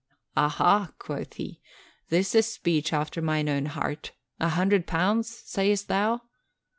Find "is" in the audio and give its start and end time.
2.33-2.51